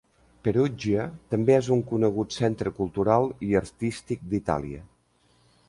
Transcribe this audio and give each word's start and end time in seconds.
Perugia 0.45 1.03
també 1.33 1.55
és 1.57 1.69
un 1.75 1.83
conegut 1.91 2.33
centre 2.37 2.73
cultural 2.79 3.29
i 3.51 3.53
artístic 3.63 4.27
d'Itàlia. 4.33 4.85